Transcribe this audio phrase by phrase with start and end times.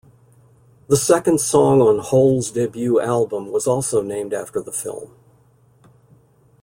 [0.87, 5.13] The second song on Hole's debut album was also named after the film.